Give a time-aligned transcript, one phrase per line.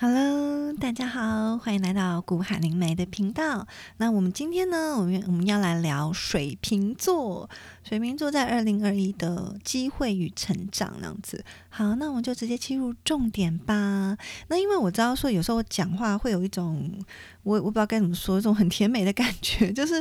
[0.00, 3.66] Hello，大家好，欢迎来到古海灵梅的频道。
[3.96, 7.50] 那我们今天呢，我们我们要来聊水瓶座。
[7.82, 11.44] 水瓶座在二零二一的机会与成长，那样子。
[11.68, 14.16] 好，那我们就直接切入重点吧。
[14.46, 17.04] 那因为我知道说，有时候我讲话会有一种，
[17.42, 20.00] 我我不知道该怎么说，一种很甜美的感觉，就是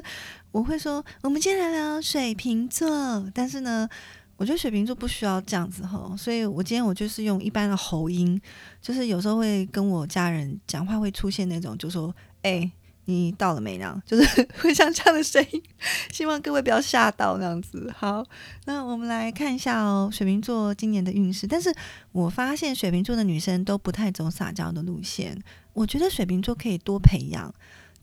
[0.52, 3.90] 我会说，我们今天来聊水瓶座，但是呢。
[4.38, 8.40] 我觉得水瓶座不需要这样子哈，所以我今天我就是用一般的喉音，
[8.80, 12.72] 就是有时候会跟我家人讲话会出现那种，就说：“哎，
[13.06, 15.64] 你到了没？”那样就是 会像这样的声音，
[16.12, 17.92] 希望各位不要吓到那样子。
[17.98, 18.24] 好，
[18.66, 21.48] 那我们来看一下哦，水瓶座今年的运势。
[21.48, 21.74] 但是
[22.12, 25.36] 我发现水瓶座的女生都不太走撒娇的路线，
[25.74, 27.52] 我觉得水瓶座可以多培养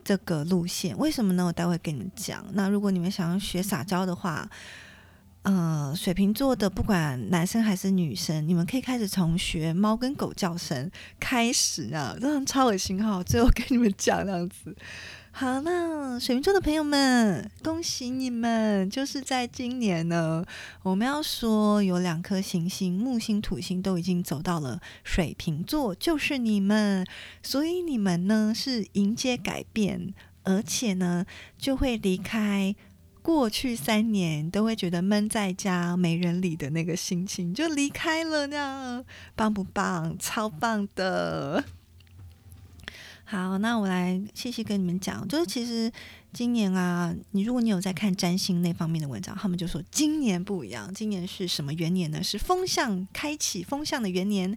[0.03, 0.99] 这个路线。
[0.99, 1.47] 为什么呢？
[1.47, 2.45] 我待会跟你们讲。
[2.55, 4.51] 那如果你们想要学撒娇的话，
[5.45, 10.91] 呃，水瓶座的不管男生还是女生，你们可以开始从学猫跟狗叫声
[11.21, 13.23] 开始啊，这样超恶心哈！
[13.23, 14.75] 最后跟你们讲这样子。
[15.33, 18.89] 好，那水瓶座的朋友们，恭喜你们！
[18.89, 20.43] 就是在今年呢，
[20.83, 27.07] 我们要说有两颗行星，木星、土星都已经走到了水瓶座，就是你们，
[27.43, 31.27] 所以你们呢是迎接改变，而且呢
[31.59, 32.75] 就会离开。
[33.25, 40.15] 过去三年都会觉得闷在家没人理的那个心情就离开了，那样棒不棒？
[40.19, 41.65] 超棒的！
[43.25, 45.91] 好，那我来细细跟你们讲，就是其实
[46.35, 52.23] 今年啊，你如果你有在看占星那方面的文章，他们就说今年不一样，今年是什么元年呢？
[52.23, 54.55] 是风向开启，风向的元年。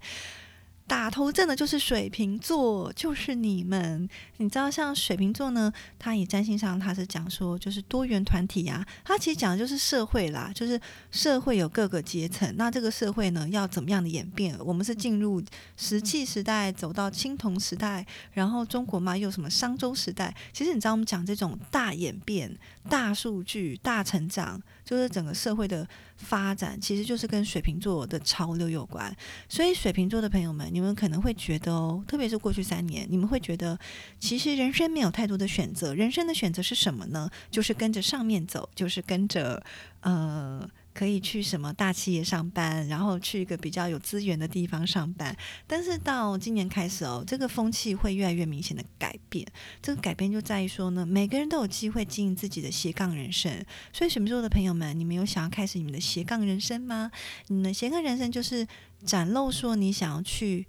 [0.88, 4.09] 打头阵的就是水瓶座，就是你们。
[4.38, 8.85] 你知道，像水瓶座呢，它以占星上，它是讲说，就是多元团体呀。
[9.03, 10.80] 它其实讲的就是社会啦，就是
[11.11, 12.52] 社会有各个阶层。
[12.55, 14.58] 那这个社会呢，要怎么样的演变？
[14.59, 15.43] 我们是进入
[15.75, 20.33] 石器时代，走到青铜时代，然后中国嘛，又什么商周时代？
[20.53, 29.14] 其实你知道，我们讲这种大演变、大数据、大成长，就是整个社会的发展，其实就是跟水瓶座的潮流有关。
[29.49, 30.70] 所以，水瓶座的朋友们。
[30.71, 33.77] 你们可能会觉得哦，特别是过去三年，你们会觉得，
[34.17, 35.93] 其实人生没有太多的选择。
[35.93, 37.30] 人生的选择是什么呢？
[37.52, 39.61] 就是跟着上面走，就是跟着，
[39.99, 40.70] 呃。
[40.97, 45.37] 可以去什么大企业上班，然后去一个比较有资源的地方上班。
[45.67, 49.45] 但是到今年开始哦，这个风气会越来越明显的改变。
[49.80, 53.63] 这个改变就在于说呢，每个人都有机会经营自己的斜杠人生。
[53.93, 57.11] 所以什么时候的朋友们，你们有想要开始你们的斜杠人生吗？
[57.45, 58.67] 你们的斜杠人生就是
[59.05, 60.65] 展露说你想要去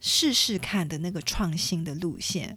[0.00, 2.56] 试试看的那个创新的路线。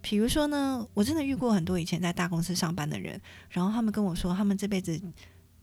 [0.00, 3.20] 比如说呢，我真的遇过很多以前在大公司上班的人，
[3.50, 5.02] 然后他们跟我说，他们这辈子。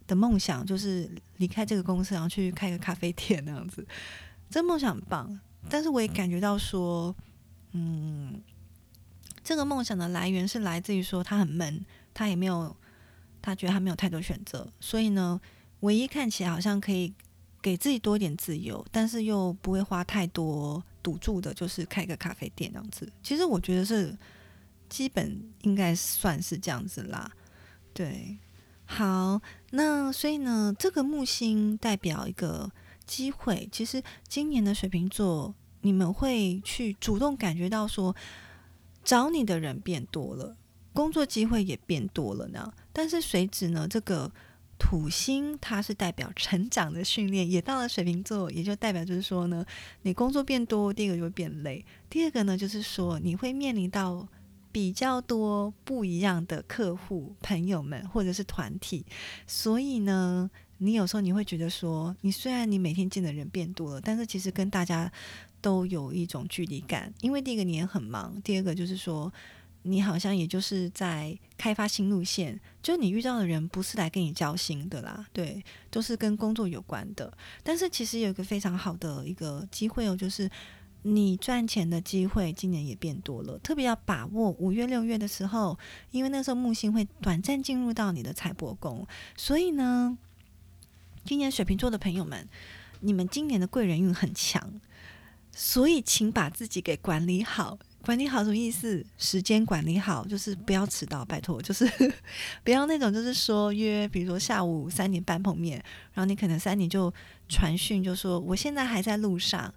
[0.05, 3.85] 的梦想就是离开这个公司，然后去开个咖啡店那样子。
[4.49, 7.15] 这梦想很棒，但是我也感觉到说，
[7.71, 8.41] 嗯，
[9.43, 12.75] 这个梦想的来源是来自于说他很闷，他也没有，
[13.41, 15.41] 他觉得他没有太多选择，所以呢，
[15.79, 17.11] 唯一看起来好像可以
[17.61, 23.11] 给自己多一点自由，但是又不会花太多赌注的，就是开个咖啡店这样子。
[23.23, 24.15] 其实我觉得是
[24.87, 27.31] 基本应该算是这样子啦，
[27.93, 28.37] 对。
[28.85, 32.69] 好，那所以呢，这个木星代表一个
[33.05, 33.67] 机会。
[33.71, 38.15] 其实今年的水瓶座，你们会去主动感觉到说，
[39.03, 40.57] 找你的人变多了，
[40.91, 42.71] 工作机会也变多了呢。
[42.91, 44.31] 但是随之呢，这个
[44.77, 49.65] 土星它是代表成长的训练，也到了水瓶座，也就代表就是说呢，
[50.03, 54.27] 你工作变多，第一个就会变累，第二个呢就是说你会面临到。
[54.73, 59.05] 比较多不一样的客户朋友们，或者是团体，
[59.45, 65.09] 所以呢，你有时候你会觉得说，你虽然你每天见的人变多了，但是其实跟大家
[65.61, 69.31] 都有一种距离感，因为第一个你也很忙，第二个就是说，
[69.83, 77.31] 你好像也就是在开发新路线，就你遇到的人不是来跟你交心的啦，对，都是跟工作有关的。
[77.61, 80.49] 但是其实有一个非常好的一个机会哦，就是。
[81.05, 85.77] 你赚钱的机会今年也变多了，特别要把握五月、六月的时候，
[86.11, 89.05] 因为那时候木星会短暂进入到你的财帛宫，
[89.35, 90.17] 所以呢，
[91.25, 92.47] 今年水瓶座的朋友们，
[93.01, 94.79] 你们今年的贵人运很强，
[95.51, 97.77] 所以请把自己给管理好。
[98.05, 99.05] 管理好什么意思？
[99.17, 101.85] 时间管理好，就是不要迟到，拜托，就是
[102.63, 105.83] 不要那种，就是说约，比如说下午三点半碰面，
[106.13, 107.13] 然后你可能三点就
[107.47, 109.73] 传讯，就说我现在还在路上。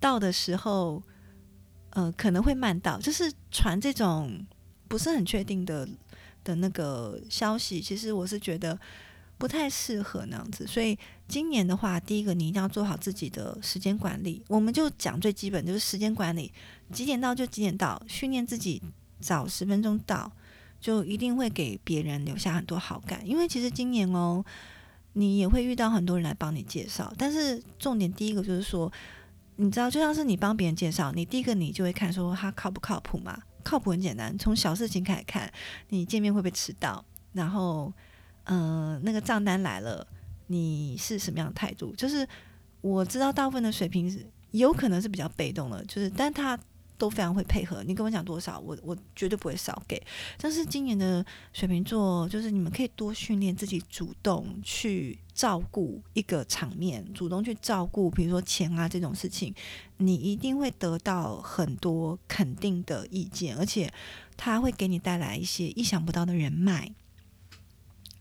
[0.00, 1.02] 到的时候，
[1.90, 4.46] 呃，可能会慢到，就是传这种
[4.86, 5.88] 不是很确定的
[6.44, 7.80] 的那个消息。
[7.80, 8.78] 其实我是觉得
[9.36, 10.66] 不太适合那样子。
[10.66, 10.96] 所以
[11.26, 14.42] 今年的话，第一个你一定要做好自己的时间管理。
[14.48, 16.52] 我们就讲最基本就是时间管理，
[16.92, 18.80] 几点到就几点到，训练自己
[19.20, 20.30] 早十分钟到，
[20.80, 23.26] 就一定会给别人留下很多好感。
[23.26, 24.44] 因为其实今年哦，
[25.14, 28.92] 你也会遇到很多人来帮你介绍，但是重点第一个就是说。
[29.60, 33.36] 你知道，就像是你帮别人介绍，你第一个你就会看说他靠不靠谱嘛？
[33.64, 35.52] 靠谱很简单，从小事情开始看，
[35.88, 37.04] 你见面会不会迟到？
[37.32, 37.92] 然后，
[38.44, 40.06] 嗯，那个账单来了，
[40.46, 41.92] 你是什么样的态度？
[41.96, 42.26] 就是
[42.80, 46.58] 我知道大部分的水平是有可能是比较被动的，就是但他。
[46.98, 50.02] 都非常会配合，你跟我讲多少，我我绝对不会少给。
[50.36, 59.54] 但是今年的水瓶座，就是你们可以多训练自己，主动去照顾一个场面，主动去照顾，比如说钱啊这种事情，
[59.98, 63.90] 你一定会得到很多肯定的意见，而且
[64.36, 66.92] 他会给你带来一些意想不到的人脉。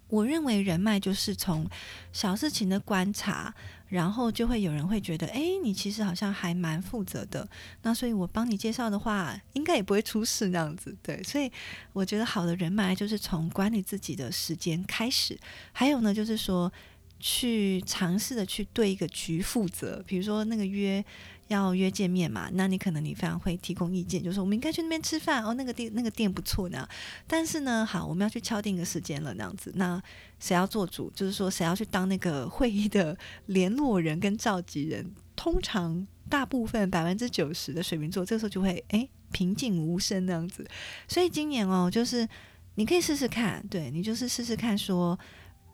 [0.09, 1.67] 我认为人脉就是从
[2.13, 3.55] 小事情的观察。
[3.87, 7.47] 然后就会有人会觉得，哎，你其实好像还蛮负责的。
[7.81, 10.95] 那所以我帮你介绍的话，应该也不会出事那样子。
[11.01, 11.51] 对，所以
[11.93, 15.39] 我觉得好的人脉就是从管理自己的时间开始。
[15.71, 16.71] 还有呢，就是说
[17.19, 21.03] 去尝试的去对一个局负责，比如说那个约。
[21.47, 22.49] 要约见面嘛？
[22.55, 26.85] 那你可能你非常会提供意见，就是我们应该去那边吃饭哦，那个店那个店不错呢。
[27.25, 30.03] 但是呢，好，我们要去敲定一个时间了，那样子，那
[30.41, 31.09] 谁要做主？
[31.15, 33.17] 就是说谁要去当那个会议的
[33.47, 35.09] 联络人跟召集人？
[35.37, 40.67] 通常大部分百分之九十的水瓶座，这时候就会诶平静无声那样子。
[41.07, 42.27] 所以今年哦，就是
[42.75, 45.17] 你可以试试看，对你就是试试看，说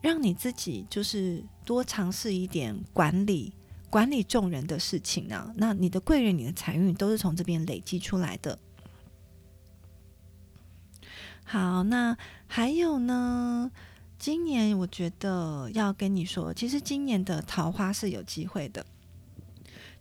[0.04, 3.54] 让你自己就是多尝试一点管理。
[3.90, 5.54] 管理众人的事情呢？
[5.56, 8.58] 那你的贵人、你的财运都是从这边累积出来的。
[11.44, 12.18] 好，那
[12.48, 13.72] 还有呢？
[14.18, 18.84] 今年我觉得要跟你说，其实今年的桃花是有机会的。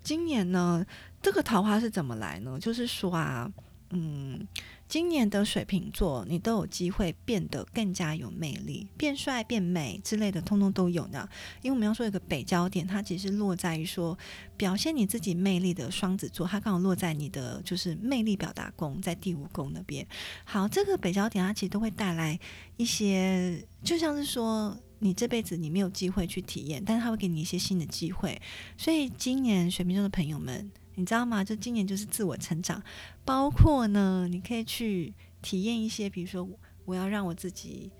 [0.02, 0.84] 今年呢，
[1.20, 2.58] 这个桃花是怎么来呢？
[2.58, 3.52] 就是说啊，
[3.90, 4.48] 嗯。
[4.92, 11.26] 今年的水瓶座，你都有机会变得更加有魅力，变帅、变美之类的，通通都有呢。
[11.62, 14.18] 因为我们要说一个北焦点，它其实落在于说
[14.54, 20.06] 表现你自己魅力的双子座，它刚好落在你的就是魅力表达宫，在第五宫那边。
[20.44, 22.38] 好，这个北焦点它其实都会带来
[22.76, 28.38] 一些，就像是说你这辈子你没有机会去体验，但是它会给你一些新的机会。
[28.76, 30.70] 所以今年水瓶座的朋友们。
[30.94, 31.42] 你知道吗？
[31.42, 32.82] 就今年就是自我成长，
[33.24, 36.46] 包括呢，你可以去体验一些，比如说，
[36.84, 37.90] 我要让我自己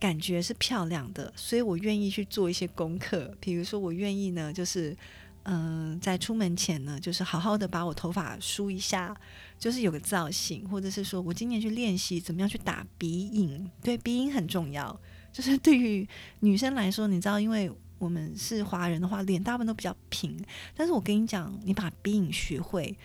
[0.00, 3.32] 感觉是漂亮的，所以我愿意去做一些功课。
[3.38, 4.96] 比如说，我愿意呢，就是
[5.44, 9.16] 嗯，在出门前呢，就是好好的把我头发梳一下，
[9.58, 14.98] 就是有个造型，或者是说我今年去练习怎么样去打鼻影，对，鼻影很重要，
[15.32, 16.08] 就是对于
[16.40, 17.70] 女生来说，你知道，因为。
[17.98, 20.36] 我们是华人的话，脸大部分都比较平，
[20.74, 22.96] 但是我跟你讲，你把鼻影学会，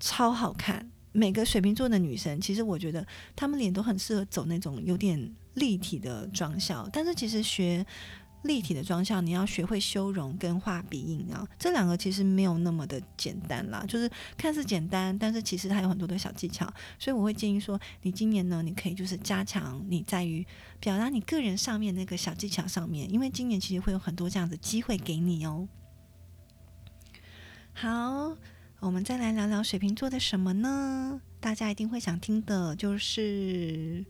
[0.00, 0.90] 超好看。
[1.12, 3.06] 每个水瓶座的女生，其实我觉得
[3.36, 7.84] 她们脸都很适合走那种有点立体的妆效，但是其实学。
[8.42, 16.66] 立体的妆效，你要学会修容跟画鼻影啊，这两个其实没有那么的简单啦，就是看似简单，但是其实它有很多的小技巧，
[16.98, 20.44] 所以我会建议说，你今年呢，你可以就是加强你在于
[20.80, 25.68] 表达你个人上面那个小技巧上面，因为今年其实会有很多这样的机会给你哦。
[27.72, 28.36] 好，
[28.80, 31.20] 我们再来聊聊水瓶座的什么呢？
[31.40, 34.04] 大家一定会想听的，就是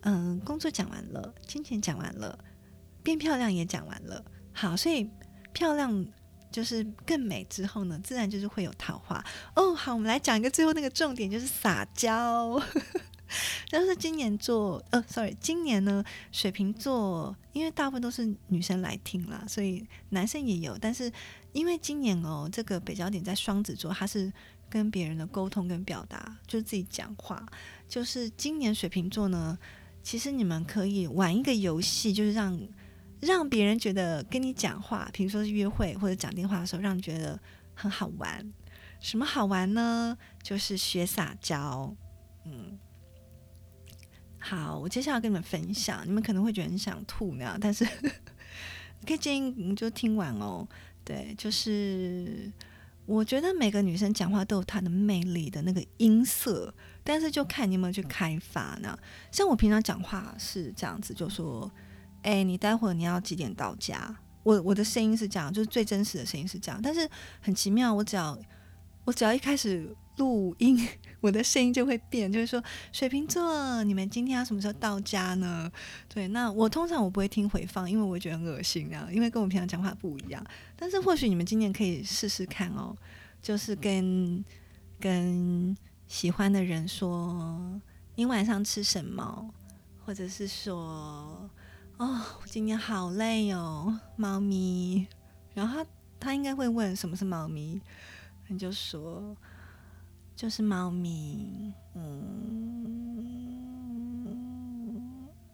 [0.00, 2.38] 嗯，工作讲完了，金钱讲完了。
[3.04, 5.08] 变漂亮也讲完了，好，所以
[5.52, 6.04] 漂亮
[6.50, 9.22] 就是更美之后呢，自然就是会有桃花
[9.54, 9.74] 哦。
[9.74, 12.60] 好，我们来讲一个最后那个重点，就是撒娇。
[13.70, 20.78] 但是今年做呃，sorry，今年呢，水瓶座，因为大部分都是女生来听啦，所以男生也有。
[20.78, 21.12] 但是
[21.52, 24.32] 因为今年哦，这个北焦点在双子座，它是
[24.70, 27.44] 跟别人的沟通跟表达，就是自己讲话。
[27.88, 29.58] 就是今年水瓶座呢，
[30.02, 32.58] 其实你们可以玩一个游戏，就是让。
[33.24, 37.38] 让别人觉得跟你讲话，比如说是约会或者讲电话的时候，让你觉得
[37.74, 38.52] 很好玩。
[39.00, 40.16] 什么好玩呢？
[40.42, 41.94] 就是学撒娇。
[42.44, 42.78] 嗯，
[44.38, 47.84] 好，我接下来跟你们分享，你们可能会觉得很想吐那样，但是
[49.06, 50.66] 可以建议你就听完哦。
[51.04, 52.50] 对，就是
[53.04, 58.98] 我觉得每个女生讲话都有她的魅力的那个音色，但是就看你有没有去开发呢。
[59.30, 61.70] 像我平常讲话是这样子，就说。
[62.24, 64.16] 哎，你待会儿你要几点到家？
[64.42, 66.80] 我我的声音是这样，就是最真实的声音是这样。
[66.82, 67.08] 但是
[67.40, 68.36] 很奇妙，我只要
[69.04, 70.88] 我只要一开始录音，
[71.20, 72.62] 我的声音就会变，就是说
[72.92, 75.70] 水瓶座，你们今天要什么时候到家呢？
[76.08, 80.44] 对，那我通常我不会听回放，因为我觉得很恶心啊，因为跟我平常讲话不一样。
[80.76, 82.94] 但是或许你们今年可以试试看哦，
[83.40, 84.44] 就是跟
[85.00, 85.76] 跟
[86.06, 87.80] 喜欢的人说
[88.14, 89.50] 你晚上吃什么，
[90.04, 91.48] 或者是说
[91.98, 95.06] 哦，我今天好累哦，猫咪。
[95.54, 97.80] 然后他他应该会问什么是猫咪，
[98.48, 99.36] 你就说。
[100.36, 102.18] 就是猫咪，嗯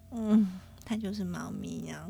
[0.09, 2.09] 嗯，它就是猫咪呀。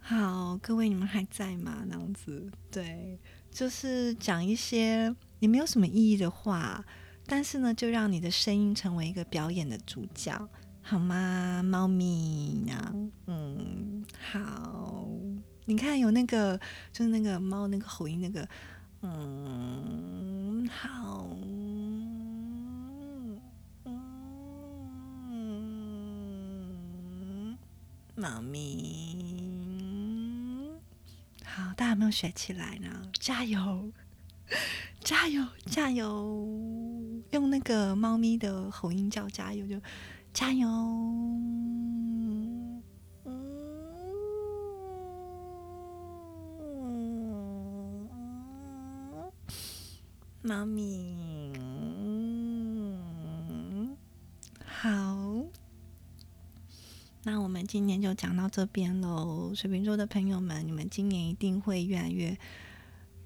[0.00, 1.84] 好，各位你们还在吗？
[1.86, 3.18] 那样子，对，
[3.50, 6.82] 就是讲一些也没有什么意义的话，
[7.26, 10.48] 但是呢，就让你的声音成为一个表演的主角，
[10.86, 11.62] 好吗？
[11.62, 12.92] 猫咪呀，
[13.26, 15.08] 嗯，好，
[15.64, 16.60] 你看有那个，
[16.92, 18.46] 就是那个猫那个喉音那个。
[19.00, 21.26] 嗯，好，
[25.30, 27.56] 嗯，
[28.14, 29.16] 猫咪，
[31.44, 33.10] 好，大家有没有学起来呢？
[33.18, 33.90] 加油，
[35.00, 36.46] 加油，加油！
[37.30, 39.80] 用那个猫咪的喉音叫加油，就
[40.34, 40.66] 加油。
[50.42, 51.52] 妈咪，
[54.66, 55.44] 好，
[57.22, 59.52] 那我们今天就讲到这边喽。
[59.54, 62.36] 水瓶座的朋友们，你们今年一定会越来越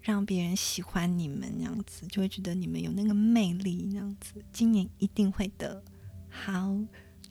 [0.02, 5.82] 让别人喜欢你们，这样子就会觉得你们有那个魅力，这样子，今年一定会的。
[6.44, 6.76] 好，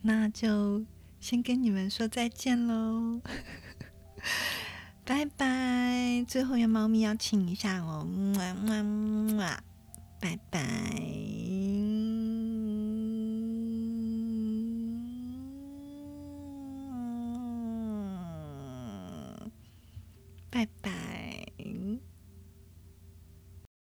[0.02, 0.84] 那就
[1.18, 3.20] 先跟你们说再见喽。
[5.04, 9.58] 拜拜，最后要猫咪要亲一下我，么么么。
[10.20, 10.60] 拜拜。
[20.50, 20.97] 拜拜。